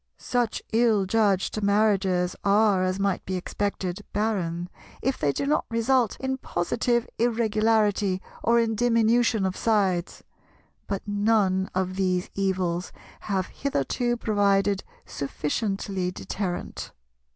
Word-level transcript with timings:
Such 0.17 0.63
ill 0.73 1.05
judged 1.05 1.61
marriages 1.61 2.35
are, 2.43 2.83
as 2.83 2.99
might 2.99 3.23
be 3.23 3.35
expected, 3.35 4.03
barren, 4.13 4.67
if 4.99 5.19
they 5.19 5.31
do 5.31 5.45
not 5.45 5.65
result 5.69 6.17
in 6.19 6.39
positive 6.39 7.07
Irregularity 7.19 8.19
or 8.41 8.57
in 8.59 8.73
diminution 8.73 9.45
of 9.45 9.55
sides; 9.55 10.23
but 10.87 11.07
none 11.07 11.69
of 11.75 11.97
these 11.97 12.31
evils 12.33 12.91
have 13.19 13.45
hitherto 13.45 14.17
provided 14.17 14.83
sufficiently 15.05 16.09
deterrent. 16.09 16.93